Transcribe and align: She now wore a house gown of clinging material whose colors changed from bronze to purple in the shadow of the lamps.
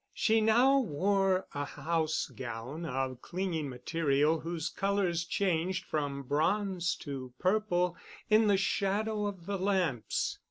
She 0.15 0.41
now 0.41 0.79
wore 0.79 1.45
a 1.53 1.63
house 1.63 2.25
gown 2.35 2.87
of 2.87 3.21
clinging 3.21 3.69
material 3.69 4.39
whose 4.39 4.67
colors 4.67 5.23
changed 5.25 5.85
from 5.85 6.23
bronze 6.23 6.95
to 7.01 7.33
purple 7.37 7.95
in 8.27 8.47
the 8.47 8.57
shadow 8.57 9.27
of 9.27 9.45
the 9.45 9.59
lamps. 9.59 10.39